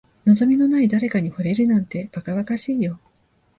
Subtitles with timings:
[0.25, 2.99] 望みのない誰かに惚れるなんて、ばかばかしいよ。